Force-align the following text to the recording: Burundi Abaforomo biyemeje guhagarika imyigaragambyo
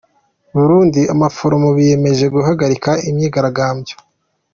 Burundi 0.55 1.01
Abaforomo 1.13 1.69
biyemeje 1.77 2.25
guhagarika 2.35 2.91
imyigaragambyo 3.09 3.95